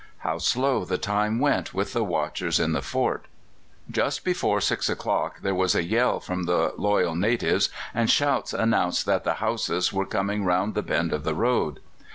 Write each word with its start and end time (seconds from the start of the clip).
How 0.25 0.39
slow 0.39 0.83
the 0.83 0.97
time 0.97 1.37
went 1.37 1.75
with 1.75 1.93
the 1.93 2.03
watchers 2.03 2.59
in 2.59 2.71
the 2.71 2.81
fort! 2.81 3.25
Just 3.87 4.25
before 4.25 4.59
six 4.59 4.89
o'clock 4.89 5.41
there 5.43 5.53
was 5.53 5.75
a 5.75 5.83
yell 5.83 6.19
from 6.19 6.45
the 6.45 6.73
loyal 6.75 7.13
natives, 7.13 7.69
and 7.93 8.09
shouts 8.09 8.51
announced 8.51 9.05
that 9.05 9.25
the 9.25 9.35
Hausas 9.35 9.93
were 9.93 10.07
coming 10.07 10.43
round 10.43 10.73
the 10.73 10.81
bend 10.81 11.13
of 11.13 11.23
the 11.23 11.35
road. 11.35 11.81